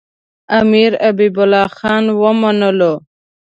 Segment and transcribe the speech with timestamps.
[0.59, 2.93] امیر حبیب الله خان ومنلو.